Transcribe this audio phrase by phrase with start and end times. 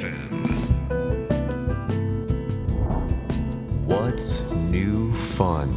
[0.00, 0.46] FM.
[3.86, 5.68] What's new fun?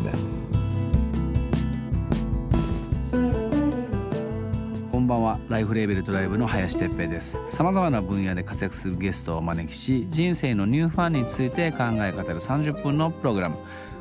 [4.91, 5.39] こんばんは。
[5.49, 7.41] ライフレーベルドライブの林哲平です。
[7.47, 13.57] さまざまな分野で活躍するゲストをお招きし人生のニューファンについて考え語る30分のプログラム。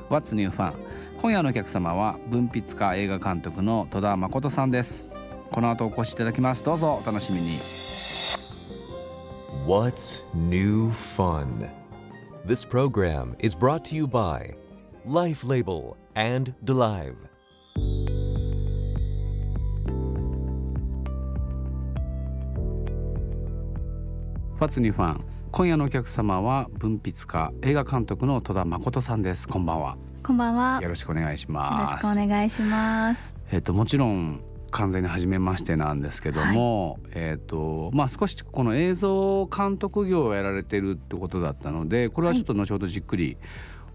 [0.09, 0.75] What's New Fun?
[1.21, 5.05] 今夜のお客様は文筆家映画監督の戸田誠さんです。
[5.51, 6.63] この後お越しいただきます。
[6.63, 7.92] どうぞお楽しみに。
[9.67, 11.71] What's new fun?
[12.45, 14.57] This program is brought to you by
[15.05, 17.15] Life Label and Delive.
[24.59, 25.21] What's New Fun
[25.53, 30.81] 今夜のお客様は文筆家映画監督の戸田誠さんですこんばんはこんばんは。
[30.83, 33.37] よろしくお願いしよろますしくお願いします。
[33.53, 43.37] えっともちろん完全に初めましてなんですけども、えっとまあ少しこの映像監督業をやられてるってことだったのでこれはちょっと後ほどじっくり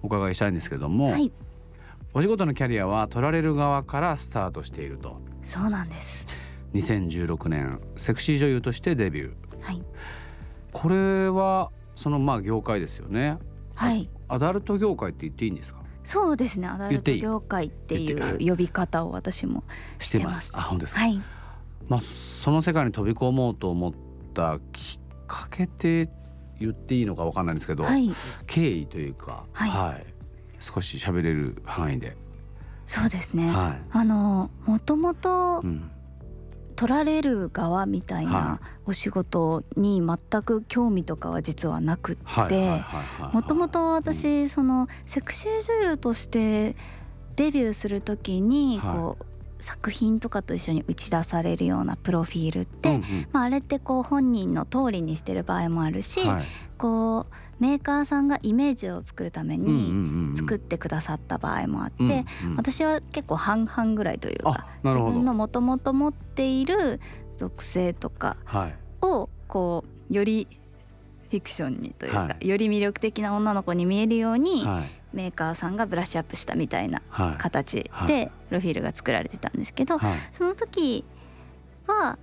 [0.02, 1.32] お伺いしたいんですけども、はい、
[2.14, 5.20] お仕事のキャリアは撮られる側からスタートしていると。
[5.42, 6.28] そうなんです。
[6.74, 9.34] 2016年セクシー女優としてデビュー。
[9.62, 9.82] はい、
[10.72, 13.40] これはそのまあ業界ですよね。
[13.76, 15.82] はい、アダルト業界って言っていいんですか？
[16.08, 16.70] そうですね。
[16.70, 19.66] アダルト業界っていう呼び方を私も
[20.00, 20.48] してましてます。
[20.48, 20.52] す。
[20.56, 21.22] あ本当ですか、はい、
[21.90, 23.94] まあ、その世界に飛び込もうと思っ
[24.34, 26.10] たきっかけって
[26.62, 28.10] 言っていいのかわかんないんですけど、はい、
[28.46, 30.06] 経緯というか、はい。
[30.60, 32.16] 少し喋れる範囲で、
[32.86, 33.50] そうですね。
[33.50, 35.92] はあのもともというん、
[36.78, 42.82] 取られる側みたいはなお仕事に全く興味とかは実はなくって、
[43.34, 46.76] もともと私そのセクシー女優として
[47.36, 48.96] デビューする時にはい。
[48.96, 49.26] こう
[49.60, 56.44] 作品とかと一緒に打ち出されるようなプロフィールって、まあ、あれってこう本人の通りにしてる場合もあるし、はい。
[56.78, 57.26] こう
[57.60, 60.36] メーカーさんがイメージを作るためうんうんにうんうん。
[60.36, 62.24] 作ってくださった場合もあって、うんうん。
[62.58, 67.00] 私は結構半々ぐらいというか自分のもともと持っている
[67.36, 68.76] 属性とかはい。
[69.02, 70.48] をこうより
[71.30, 74.86] フィクションにというか、はより魅力的な女の子に見えるように、はい。
[75.14, 77.38] メーカーさんがブラッシュアップしたみたいなはい。
[77.38, 78.08] 形はい。
[78.08, 80.12] でプロフィールが作られてたんですけど、はい。
[80.32, 81.04] その時
[81.88, 82.18] は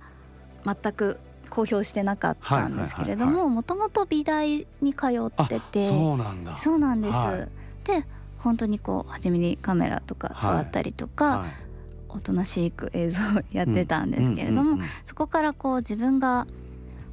[0.65, 6.57] 全く公表してなかったんですけれどももともと美大に通っててあそうなんだ。
[6.57, 7.13] そうなんです。
[7.13, 7.87] はい。
[7.87, 8.05] で
[8.37, 11.49] 本当にこう初めにカメラとか触ったりとか、はい。
[12.09, 16.47] おとなしく映像をやってたんですけれども、そこからこう自分が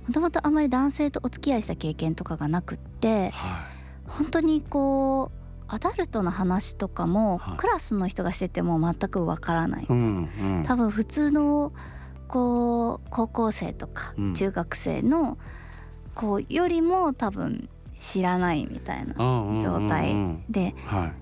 [0.07, 3.67] もともとあまり男性とお付き合いした経験とかがなくっては
[4.07, 7.57] 本当にこうアダルトの話とかもはい。
[7.57, 10.65] クラスの人がしてても全くわからないい、うんうん。
[10.67, 11.73] 多分普通の
[12.33, 14.35] こう高校生とかうん。
[14.35, 15.37] 中学生の
[16.15, 19.15] こうよりも多分知らないみたいな
[19.61, 20.15] 状態
[20.49, 21.13] ではい。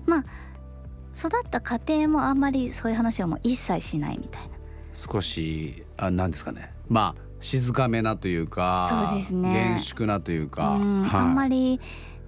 [1.13, 4.49] 育った家庭もあんまりそういう話をもう一切しないみたいな。
[4.93, 6.73] 少しあなんですかね。
[6.87, 9.51] まあ静かめなというかそうですね。
[9.51, 11.01] 厳粛なというか、うん。
[11.01, 11.21] はい。
[11.21, 11.81] あんまり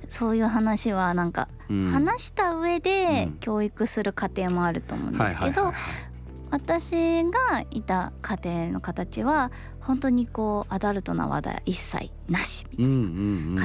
[0.10, 1.92] そういう話はなんかうん。
[1.92, 3.34] 話した上でうん。
[3.40, 5.72] 教育する家庭もあると思うんですけど
[6.54, 8.38] 私がいた家
[8.68, 12.88] 庭の形は本当にこうアダルトな話題一切なしみたい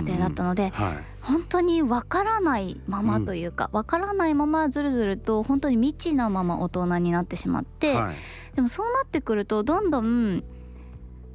[0.03, 0.97] な家庭だったのではい。
[1.21, 8.15] 本当にわからないままというかわからないままずるずると本当に未知なまま大人になってしまってはい。
[8.57, 10.43] でもそうなってくるとどんどん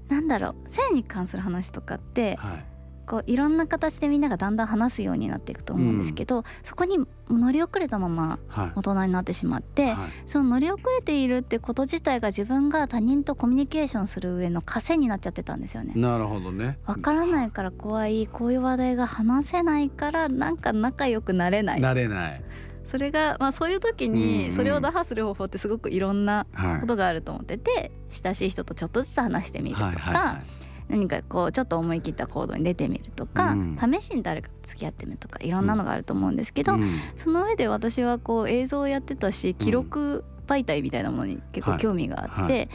[0.08, 2.73] なんだろう性に関する話とかってはい
[3.06, 7.00] こういろんな形でみんながだんだん話すようになっていくと思うんですけど、そこに
[7.30, 8.72] 乗り遅れたままはい。
[8.76, 9.96] 大人になってしまって、はい。
[10.26, 15.94] その乗り遅れているってこと自体が自分が他人とコミュニケーションする上の枷になっちゃってたんですよね。
[15.96, 16.78] なるほどね。
[16.86, 21.82] わからないから怖いこういう話題が話せないからなんか仲良くなれない。
[21.82, 22.44] なれない。
[22.86, 24.18] それが、まあ、そういう時うんうん。
[24.18, 26.82] にそれを打破する方法ってすごくいろんなはい。
[26.82, 33.78] ことがあると思ってて親しい人とちょっとずつ話してみるとか、はいはいはい何かこうちょっと思い切った行動に出てみるとか、うん。
[33.94, 36.84] 試しに誰かと付き合ってみるとかいろんなのがあると思うんですけど、うん。
[37.16, 42.70] その上で私はこう映像をやってたし記録媒体みたいなものに結構興味があって、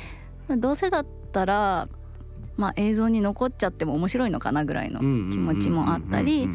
[0.56, 1.88] どうせだったら、
[2.56, 6.48] まあ、映像に残っちゃっても面白いのかなぐらいのうん気持ちもあったり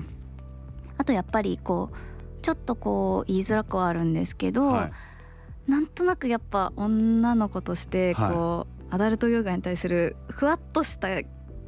[0.97, 4.91] あとやっぱりこうちょっとこう言いづらくはあるんですけど、うんはい。
[5.65, 11.07] なんとなくやっぱ女の子としてこう、アダルト業界に対するふわっとした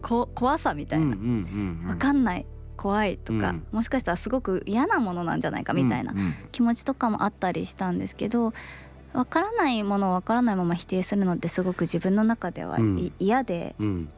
[0.06, 1.90] こ怖さみたいな、うんうんうんうん。
[1.90, 2.46] わかんない。
[2.78, 3.66] 怖いとか、うん。
[3.72, 6.14] もしかしたらすごく嫌なものなんじゃないかみたいな
[6.52, 8.54] 気持ちとかもあったりしたんですけど
[9.14, 13.14] わからないものをわからないまま否定するのってすごく自分の中ではいうん。
[13.18, 14.10] 嫌でうん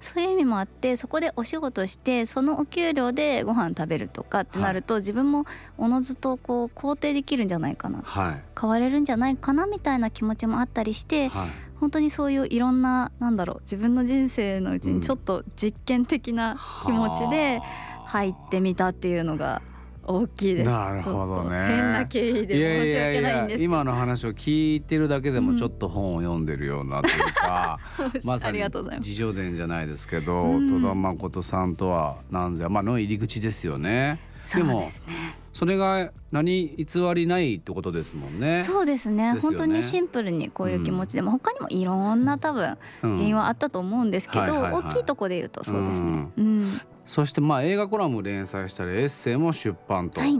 [0.00, 5.44] そういう意味もあってそこでお仕事してそのお給料でご飯食べるとかってなると、自分も
[5.78, 8.44] おのずとこう肯定できるんじゃないかなはい。
[8.58, 11.48] 変われるんじゃないかなみたいな気持ちもあったりしてはい。
[11.80, 17.62] 本当にそういういろんななんだろう自分の人生のうちにちょっと実験的な気持ちで
[18.04, 19.62] 入ってみたっていうのが
[20.04, 20.70] 大きいです。
[20.70, 23.64] なるほどね変な経緯で申し訳ないんです。
[23.64, 27.78] 今の話を聞いてるだけでもちょっと本を読んでるようなというか、
[28.24, 29.08] まさありにがとうございます。
[29.08, 34.18] 自叙伝じゃないですけど、うん戸田誠さんとは何ぞやまあの入り口ですよね。
[34.42, 35.40] そうもですね。
[35.52, 38.60] それが何偽りないってことですもんね。
[38.60, 46.28] そうですねね本当にシンプルにこういう気持ちでも、他にもいろんな多分うん原因はあったと思うんですけど、はいはいはい大きいとこで言うとそうですね。
[46.38, 46.66] うん
[47.04, 50.36] そしてまあ映画コラム連載したりエッセイも出版と、はい。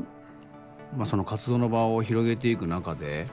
[0.97, 3.27] まあその活動の場を広げていく中で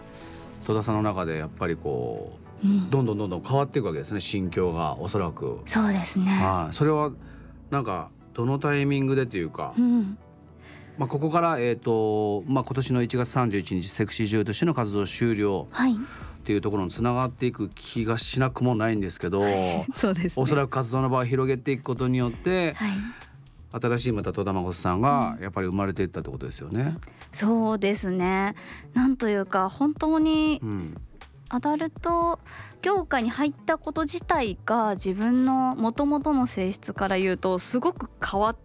[0.65, 5.62] 戸田さんの中でやっぱりこううん、どんどんどんどん変わっていくわけですね心境がおそらく。
[5.65, 6.25] そうですね。
[6.25, 7.12] はい、それは
[7.69, 10.18] なんかどのタイミングでというか、うん。
[10.97, 15.68] まあ、ここから、えーとまあ、今年の1月31日セクシー女優としての活動終了。
[15.69, 15.95] はい
[16.47, 19.44] っていうところにつながっていく気がしなくもないんですけど
[19.94, 20.44] そうですね。
[20.44, 22.91] おそらく活動の場を広げていくことによってはい。
[23.69, 26.95] 新しいまた戸田誠さんがやっぱり生まれていったってことですよね。
[27.33, 28.55] そうですね。
[28.94, 30.81] なんというか本当にうん。
[31.49, 32.39] アダルト
[32.81, 38.57] 業界に入ったこと自体が自分の元々の性質から言うとすごく変わっ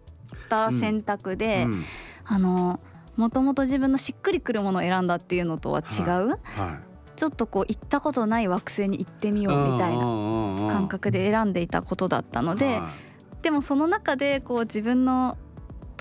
[0.47, 1.83] た選択で、うん。
[2.23, 2.79] あの
[3.17, 10.03] もともと自分のしっくりくるものを選んだっていうのとは違う、はいちょっとこう行ったことない惑星に行ってみようみたいな
[10.69, 12.81] 感感覚で選んでいたことだったので、
[13.41, 15.37] でもその中でこう自分の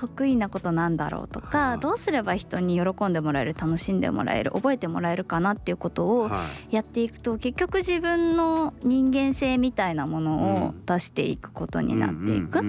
[0.03, 6.31] 得意なことなんだろうとはいかどうすれば人に喜んでもらえる楽しんでもらえる覚えてもらえるかなっていうことを
[6.71, 12.63] やっていくと結局自分の人間性みたいなものを出していくことになっていく。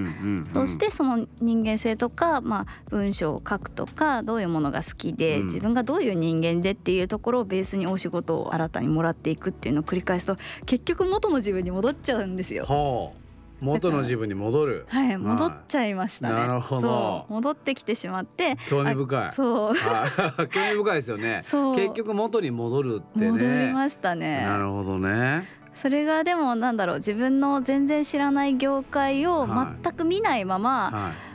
[0.48, 5.46] そしてその人間性とか、まあ、文章を書くとかどういうものが好きで、うん。
[5.46, 10.36] 自分がどういう人間でっていうところをベースにお仕事を新たにもらっていくっていうのを繰り返すと
[10.66, 12.66] 結局元の自分に戻っちゃうんですよ。
[12.66, 13.23] ほう
[13.64, 16.34] 元の自分に戻る はい、戻っちゃいましたね。
[16.36, 19.32] なるほど戻ってきてしまって、興味深い。
[19.32, 21.42] そうはい 興味深いですよね。
[21.46, 23.32] そう結局元に戻るってね。
[23.32, 24.46] 戻りましたね。
[24.46, 25.44] なるほどね。
[25.74, 31.33] それがでもなんだろう自分の全然知らない業界をはい全く見ないままはい。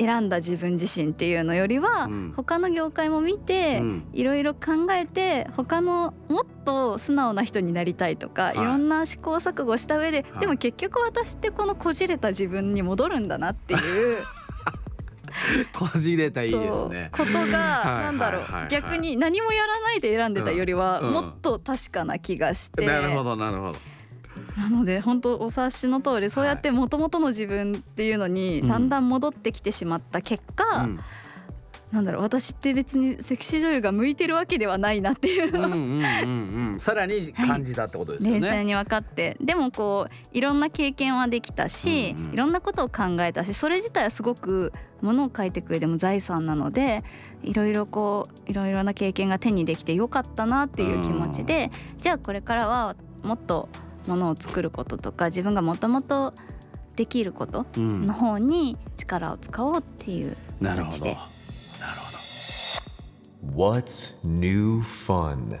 [0.00, 2.32] 選んだ自分自身っていうのよりは、うん。
[2.34, 4.04] 他の業界も見て、うん。
[4.14, 8.54] いろいろ考えて他のもっと素直な人になりたいとか、はい。
[8.54, 10.40] い、ろんな試行錯誤した上で、はい。
[10.40, 14.24] でも結局私ってこのこじれた自分に戻るんだなっていう。
[15.72, 17.10] こじれたいいですね。
[17.12, 23.78] ことがはいなんだろう、逆に何もやらないで選んでたよりは、もっと確かな気がして、なるほどなるほど。
[24.56, 28.68] なので本当お察しの通りそうやって元々の自分っていうのにうん。
[28.68, 31.00] だんだん戻ってきてしまった結果、うん。
[31.92, 35.52] なんだろう私って別にセクシー女優が向いてるわけではないなっていう。
[35.52, 36.78] のをうん。
[36.78, 38.40] さらに感じたってことですよね。
[38.40, 39.36] 冷静に分かって。
[39.40, 42.32] でもこういろんな経験はできたし、うんうん。
[42.32, 47.02] いろんなことを考えたしそれ自体はすごくものを書いていく上でも財産なので
[47.42, 52.94] いろいろこういろいろな経験が手にできてよかったなっていう気持ちで、じゃあこれからは
[53.24, 53.68] もっと
[54.06, 56.34] ものを作ることとか自分がもともと
[56.96, 60.90] できることうんの方に力を使おうっていうなるほど。
[60.90, 61.24] 気持ちでなる
[62.00, 62.12] ほ
[63.56, 63.70] ど。
[63.72, 65.60] What's new fun?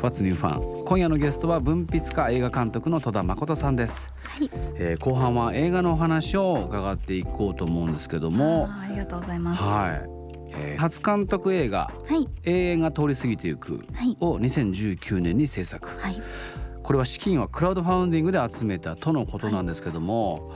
[0.00, 0.84] What's New Fun?
[0.84, 9.62] 今夜のゲストは文筆家映画監督の戸田誠さんです、はいえー後半は映画のお話を伺っていこうと思うんですけどもあーありがとうございます。
[9.62, 10.08] ははい、
[10.52, 10.80] えー。
[10.80, 15.88] 初監督映画い「永遠が通り過ぎていくはい」を2019年に制作。
[15.98, 16.22] はい。
[16.82, 20.50] これは資金はクラウドファウンディングで集めたとのことなんですけども、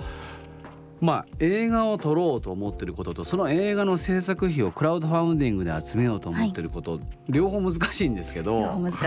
[1.00, 9.00] まあ映画を撮ろうと思ってることとその映画の制作費をクラウドファウンディングで集めようと思ってること、両方難しいんですけど両方難しい。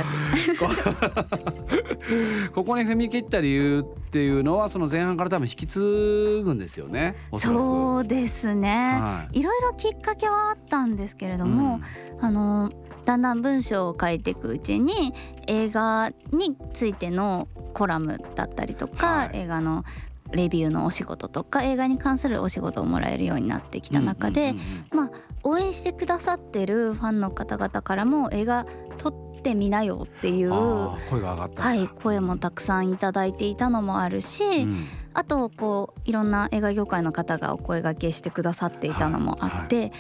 [2.54, 7.16] ここに踏み切った理由っていうのはその前半から多分引き継ぐんですよね。
[7.32, 9.42] おそうですね、、はい。
[9.42, 11.82] ろいろきっかけはあったんですけれども、
[12.20, 12.72] あの
[13.06, 15.14] だんだん文章を書いていくうちに
[15.48, 19.30] 映画についてのコラムだったりとか、はい。
[19.34, 19.84] 映画の
[20.32, 24.54] レビューのお仕事とか映画に関するお仕事をもらえるようになってきた中で、
[24.92, 25.12] まあ
[25.44, 28.66] 応援してくださってるファンの方々からも映画
[28.98, 34.76] 撮ってみなよっていう声が上がったはい、声もたくさんいただいていたのもあるし、うん。
[35.14, 39.92] あとこういろんな映画業界の方がお声掛けしてくださっていたのもあって、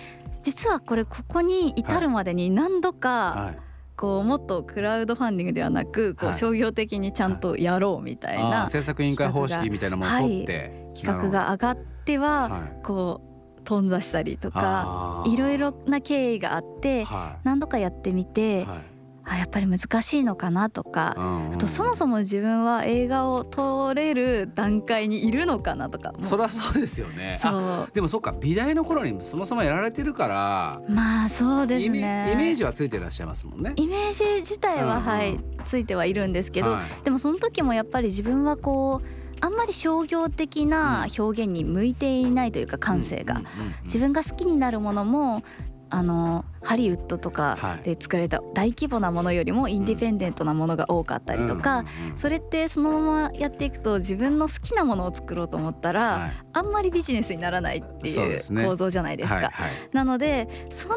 [0.43, 3.66] 実はこれここに至るまでに何度かはい
[3.98, 6.36] こうもっとクラウドファンディングではなくこはい。
[6.36, 11.51] う商業的にちゃんとやろうみたいな制作委員会方式みたいなものを取って、企画が。
[11.51, 12.84] 上がってははい。
[12.84, 13.27] こう
[13.63, 18.97] 頓挫したりとかいろいろな経緯があっては何度かやってみいてはい
[19.29, 21.15] あやっぱり難しいのかなとか。
[21.17, 26.13] うんうんあとそもそも自分は映画を撮れる段階にいるのかなとか。
[26.22, 27.36] そりゃそうですよね。
[27.36, 27.89] あそう。
[27.93, 30.81] でもそっか美大の頃にそもそもやられてるから。
[30.88, 33.74] まあそうですイメねイメージはついてらっしゃいますもんね。
[33.75, 35.07] イメージ自体は、うんうん。
[35.07, 37.03] はいついてはいるんですけど、はい。
[37.03, 39.07] でもその時もやっぱり自分はこう
[39.39, 43.41] あんまり商業的な表現に向いていないというか感性が、
[43.84, 45.43] 自分が好きになるものも
[45.89, 47.84] あのハリウッドとかはい。
[47.84, 56.32] で作られた大規模なものよりもインディペンデントなものが多かったりとか、それってそのままやっていくと自分の好きなものを作ろうと思ったら、はい。
[56.53, 59.51] あんまりビジネスにならないっていう構造じゃないですか。
[59.94, 60.91] なのでそん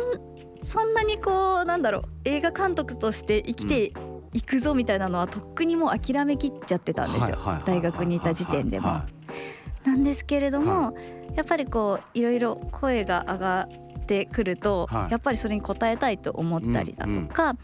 [0.62, 3.92] そんなにこうなんだろう映画監督として生きて
[4.32, 7.38] いくぞみたいなのはとっくにもう諦めきっちゃってたんですよ。
[7.64, 8.88] 大学にいた時点でも。
[8.88, 9.06] は
[9.84, 10.94] なんですけれども、
[11.34, 13.79] やっぱりこういろいろ声が上がっ
[14.10, 15.12] てくると、はい。
[15.12, 17.56] やっぱりそれに応えたいと思ったりだとか、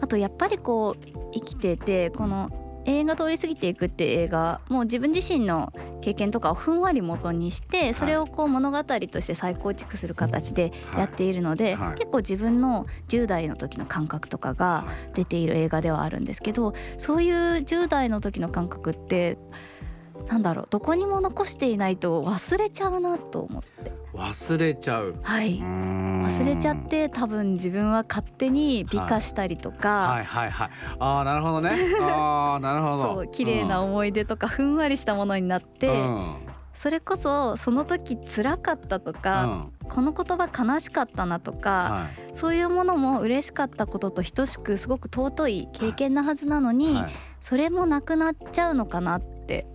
[0.00, 2.50] あとやっぱりこう生きててこの
[2.86, 5.72] 映画通り過ぎていくって映画もう自分自身の
[6.02, 11.74] 経験とかをふんわり元にしてそれをこう物語として再構築する形でやっているので、はい。
[11.76, 14.84] はい結構自分の10代の時の感覚とかが
[15.14, 19.38] 出ている映画ではあるんですけどそういう10代の時の感覚って
[20.28, 23.90] なんだろうどこにも残していないと忘れちゃうなと思って。
[23.90, 25.16] い忘れちゃう。
[25.22, 25.58] はい。
[25.58, 30.24] 忘忘れちゃって多分自分は勝手に美化したりとか、はい。
[30.24, 30.50] はい。
[30.50, 30.70] はい。
[30.98, 31.70] ああなるほどね。
[32.00, 33.02] ああなるほど。
[33.16, 36.36] そう綺麗な思い出とかふんわりしたものになって、うん。
[36.74, 39.72] それこそその時辛かったとうか、ん。
[39.88, 42.36] この言葉悲しかったなとか、はい。
[42.36, 47.12] そういうものも嬉しかったことと等しくすごく尊い経験なはずなのに、はい。
[47.40, 49.33] それもなくなっちゃうのかなって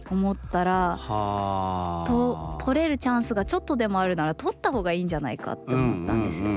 [0.09, 2.57] 思ったらはあ。
[2.59, 6.49] と取れるチャンスがちょっとでもあるなら取った方がいいんじゃないかって思ったんですよ。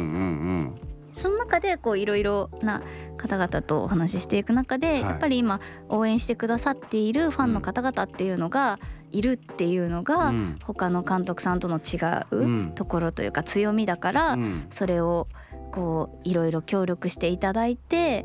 [1.13, 2.83] その中でこういろいろな
[3.19, 5.01] 方々とお話ししていく中で、い。
[5.03, 8.79] やっぱり今応援してくださっているファンの方々っていうのが
[9.13, 10.59] いるっていうのが、うん。
[10.65, 11.99] 他の監督さんとの違
[12.31, 12.73] ううん。
[12.75, 14.67] ところというか強みだから、うん。
[14.71, 15.29] それを
[15.71, 18.25] こういろいろ協力していただいて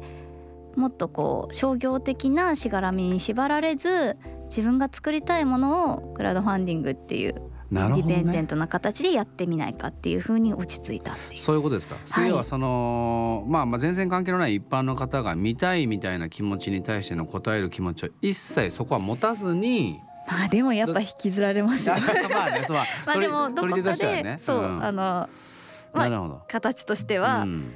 [0.77, 4.15] もっとこう商業的なしがらみに縛られず
[4.45, 7.41] 自分が作りたいものをクラウドファンディングっていう
[7.71, 8.47] なるほどディペンデンね。
[8.47, 11.39] トな形でやってみないかっていうふうに落ち着いたっていう。
[11.39, 11.95] そういうことですか？
[12.05, 19.99] 次はその、まあまあ全然関係のない一般の方が見たいみたいな気持ちに対しての答える気持ちを一切そこは持たずに。
[20.29, 21.95] まあでもやっぱ引きずられますよ。
[22.31, 23.81] まあね、そうまあでもどこか。
[23.81, 25.27] でそう、んあの
[25.93, 26.43] まあ。
[26.47, 27.73] 形としては、うん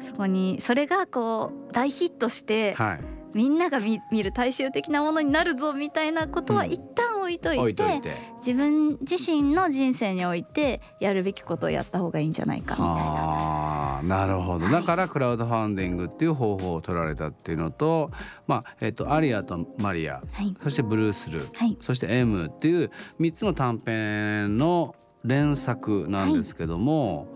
[0.00, 3.00] そこにそれがこう大ヒットしてはい。
[3.32, 8.10] みんなが見見る大衆的なものになるぞみたいなことはうん一旦置いといて,、置いといて。
[8.38, 12.92] 自分自身の人生においてやるべきことをやった方がいいんじゃないかみたいな。
[12.94, 18.10] ああなるほどだからクラウドファンディングっていう方法を取られたっていうのと、
[18.46, 27.28] まあえっとアリアとマリアはいそしてブルースルはいそして M っていう3つの短編の連作なんですけども、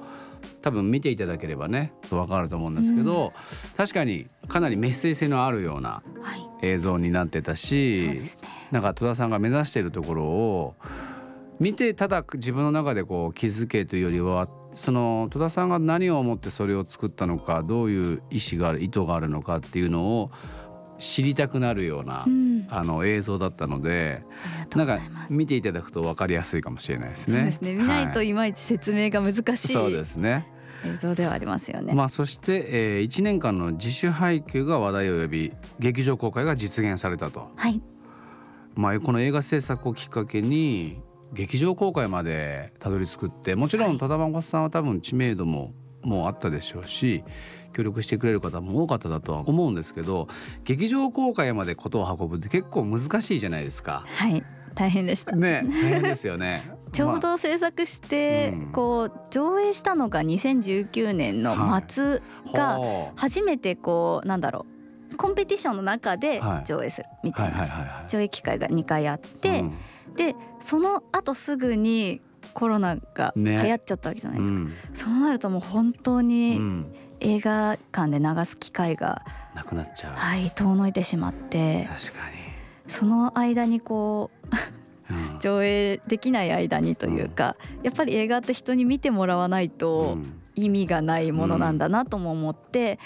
[0.65, 3.35] 多分見ていただければね分かると思うんですけど、
[3.77, 6.67] 確かにかなりメッセージ性のあるようなはい。
[6.67, 8.49] 映像になってたし、そうですね。
[8.71, 10.75] なんか戸田さんが目指しているところを
[11.61, 20.31] 見てただ自分の中でこう気づけというよりはその戸田さんが何を思ってそれを作ったのかどういう意思がある意図があるのかっていうのを
[20.97, 22.67] 知りたくなるような、うん。
[22.71, 24.23] あの映像だったので
[24.75, 25.33] なかうんございます。
[25.35, 27.35] 見ていただくと分かりやすいかもしれないですね。
[27.35, 27.75] そうですね。
[27.75, 30.47] 見ないとはいまいち説明が難しそういですね。
[30.87, 31.95] 映像ではありますよね。
[31.95, 37.51] まあそして、えー、1年間の自主配給が話題を呼び劇場公開が実現されたと。
[37.57, 37.81] はい
[38.77, 41.01] まあ、この映画制作をきっかけに
[41.33, 45.73] 劇場公開までたどり着くってもちろん戸田真さんは多分知名度も
[46.03, 47.25] もうあったでしょうし
[47.73, 50.29] 協力してくれる方も多かっただとは思うんですけど
[50.65, 54.05] 劇場公開までことを運ぶって結構難しいじゃないですか。
[54.07, 55.37] はい大変でした。
[55.37, 56.63] ね大変ですよね。
[56.93, 58.73] ちょうまあど制作して、うん。
[58.73, 62.21] こう上映したのが2019年の末
[62.53, 62.79] が
[63.17, 64.67] 初めてこうなんだろ
[65.13, 66.67] うコンペティションの中ではい。
[66.67, 68.05] 上映するみたはいいな。
[68.09, 69.75] 上映機会が2回あって、うん。
[70.17, 72.21] でその後すぐに
[72.53, 74.73] コロナが流ね行っちゃったわけじゃないですか、うん。
[74.93, 76.95] そうなるともう本当うにん。
[77.21, 80.13] 映画館で流す機会が、なくなっちゃう。
[80.15, 81.87] はい遠のいてしまって。
[81.89, 82.25] 確か
[82.87, 84.44] その間にこう
[85.45, 90.41] 上映できない間にというか、やっぱり映画って人に見てもらわないとうん。
[90.57, 93.01] 意味がないものなんだなとも思って、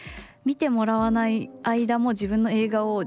[0.44, 3.04] 見てもらわない間も自分の映画を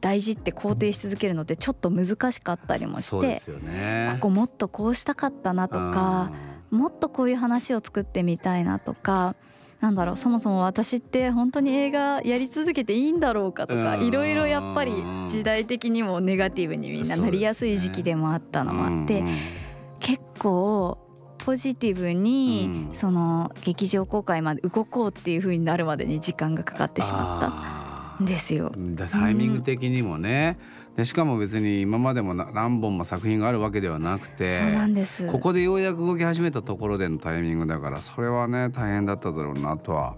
[0.00, 6.30] 大事って肯定し続けるのってちょっと難しかったりもして、ね、ここもっとこうしたかったなとか
[6.70, 9.34] もっとこういう話を作ってみたいなとか
[9.80, 14.92] なんだろうそもそも私って本当に映画やり続けていいんだろうかとかいろいろやっぱり
[15.26, 19.22] 時代的にもネガティブにみんななりやすい時期でもあったのもあって、
[20.00, 20.98] 結構
[21.38, 28.72] ポジティブにその劇場公開まで動こうっていう風になるまでに時間がかかってしまったんですよ。
[29.10, 30.58] タイミング的にもね、
[30.96, 35.30] でしかも別に今までも何本も作品があるわけではなくてそうなんです。
[35.30, 40.16] ここでようやく動き始めたところでのタイミングだからそれはね大変だっただろうなとは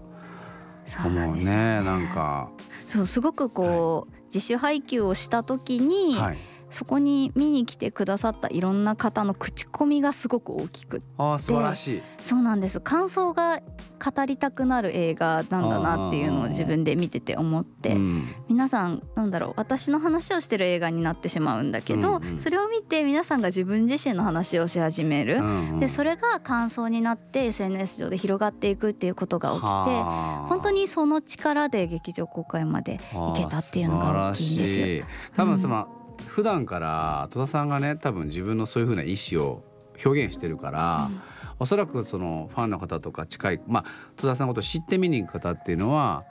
[1.05, 1.43] 思うね。
[1.43, 1.83] ね。
[1.83, 2.49] なんか。
[2.87, 6.37] そうすごくこう、はい、自主配給をした時に、はい
[6.69, 12.01] そこに見に来てくださったいろんな方の口コミがすごく大きくあ素晴らしい。
[12.21, 12.79] そうなんです。
[12.79, 13.59] 感想が
[13.99, 19.53] 語りたくなる映画なんだなっていうのを自分で見てて思って、うん、皆さんなんだろう。
[19.57, 35.05] 私の話をしてる映画になってしまうんだけど、うんうん、それを見て皆さんが自分自身の話をし始める、うんうん、でそれが感想になって SNS 上で広がっていくっていうことが起きて本当にその力で劇場公開まで行けたっていうのが大きいんですよ。
[35.35, 35.98] 多分その、
[36.39, 39.61] 普段から戸田さんがね多分自分のそういうふうな意思を
[40.05, 41.21] 表現してるから、うん、
[41.59, 46.23] おそらくそのファンの方とか近いまあ戸田さんのことを知って見に行く方っていうのは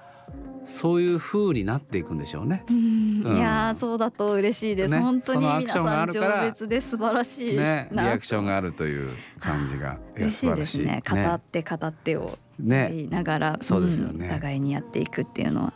[0.64, 2.64] そういう風になっていくんでしょうね。
[2.70, 9.10] うん、いやそうだと嬉しいです、ね、本当に皆さん饒舌で素晴らしいね、リアクションがあるという
[9.40, 11.02] 感じが嬉しいですね。
[11.06, 15.74] 語って語ってを言いながら、ね、そうですよね、互いにやっていくっていうのは。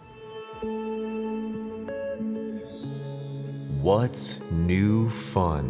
[3.82, 5.66] What's New Fun?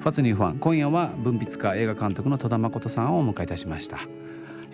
[0.00, 0.58] What's New Fun?
[0.58, 3.98] 今夜は文筆家映画監督の戸田誠さんをお迎えいたしました。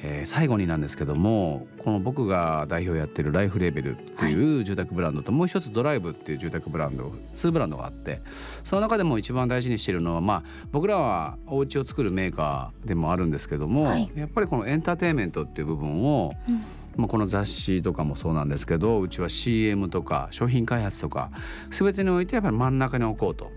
[0.04, 8.20] えー、最後になんですけどもこの僕が代表やってるライフレベルっていう住宅ブランドと、もう一つドライブっていう住宅ブランド2ブランドがあって
[8.64, 16.60] その中でも一番大事にしているのはまあ僕らはお家を作るメーカーでもあるんですけども、はい、やっぱりこのエンターテインメントっていう部分を、うん。
[16.94, 21.30] まあ、この雑誌とかもそうなんですけどうちは CM とか商品開発とか
[21.70, 23.50] 全てにおいてやっぱり真ん中に置こうと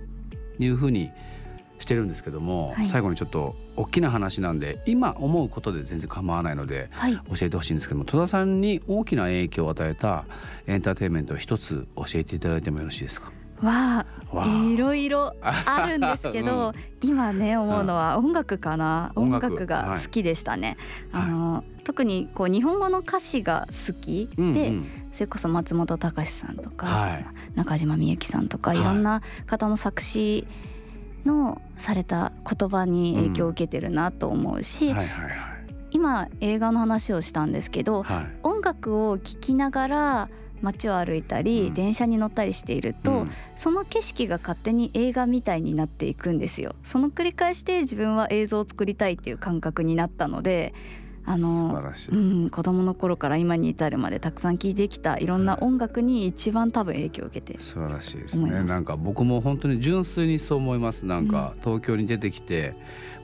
[0.58, 1.12] いうふうに
[1.79, 6.89] してるんですけども、はい、最後にちょっと大きな話なんで今思うことで全然構わないので、
[7.29, 10.25] 教えてほしいんですけども戸田さんに大きな影響を与えた
[10.67, 13.31] エンターテインメントを一つ教えていただいてもよろしいですか？
[13.61, 20.75] わあいろいろあるんですけど、 うん、今ね思うのは音楽かな、うん、音楽が好きでしたね。
[21.11, 30.45] はい、あの、特にこう日本語の歌詞が好きで、うんうん、それこそ松本隆さんとか、はい、中島みゆきさんとか、い、ろんな方の作詞
[31.25, 34.93] のされた言葉に影響を受けてるなと思うし、
[35.91, 40.29] 今映画の話をしたんですけど、はい、音楽を聴きながら
[40.61, 46.75] 街を歩いたり、電車に乗ったりしていると、うん、その景色が勝手に映画みたいになっていくんですよ。
[46.83, 50.73] その繰り返しで自分は映像を作りたいっていう感覚になったので
[51.27, 58.63] あのうん、子供の頃から今に至るまでたくさん聴いてきたいろんな音楽に一番多分影響を受けて素晴らしいですね。
[58.63, 61.05] なんか僕も本当に純粋にそう思います。
[61.07, 62.75] なんか東京に出てきて、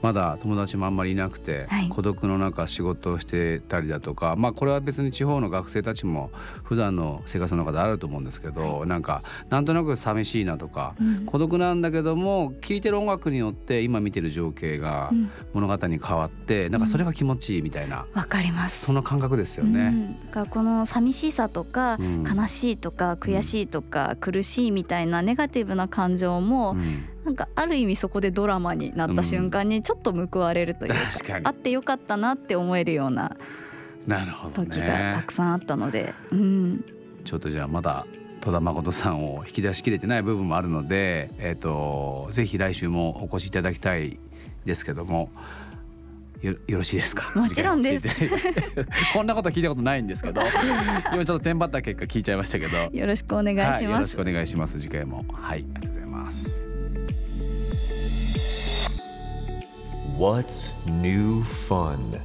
[0.02, 6.32] まだ友達もあんまりいなくて、はい、孤独の中仕事をしてたりだとかまあこれは別に地方の学生たちも
[6.64, 15.12] 普段の生活の中であると思うんですけど、はい、なんかなんとなく寂しいなとか、うん、孤独なんだけども聴いてる音楽によって今見てる情景が
[15.54, 18.86] 物語に変わって、うん、なんかそれが気持ちいいみたいなわ、かります。
[18.86, 20.18] その感覚ですよね。
[20.34, 26.76] うん、この寂しさとか、悲しいとか悔しいとか、苦しいみたいなネガティブな感情も、
[27.26, 33.36] なんかある意味そこでドラマになった瞬間にちょっと報われるというか,、あってよかったなって思えるような
[34.54, 36.86] 時がたくさんあったので、うん、
[37.24, 38.06] ちょっとじゃあまだ
[38.42, 44.18] 戸田誠さんを引き出しきれてない部分もあるので、えーと、ぜひ来週もお越しいただきたい
[44.66, 45.30] ですけども
[46.42, 47.40] よよろしいですか？
[47.40, 48.08] もちろんです。
[49.14, 50.42] こんなこと聞いたことないんですけど。
[51.14, 52.90] 今ちょっとテンパった結果聞いちゃいましたけど。
[52.92, 54.82] よろしくお願いします、はい、よろしくお願いします。
[54.82, 55.24] 次回も。
[55.32, 56.81] はいありがとうございます
[60.22, 62.22] What's New Fun?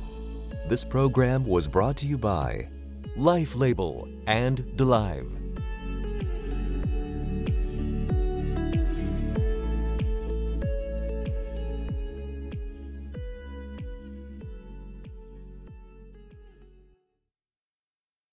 [0.68, 2.68] This program was brought to you by
[3.16, 5.45] Life Label and DeLive.